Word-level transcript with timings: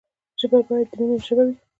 ژبه 0.39 0.59
باید 0.67 0.87
د 0.91 0.93
ميني 0.99 1.17
ژبه 1.25 1.43
وي. 1.47 1.55